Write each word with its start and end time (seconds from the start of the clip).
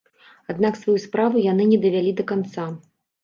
Аднак 0.51 0.79
сваю 0.79 0.95
справу 1.03 1.43
яны 1.51 1.67
не 1.73 1.79
давялі 1.85 2.15
да 2.21 2.25
канца. 2.31 2.65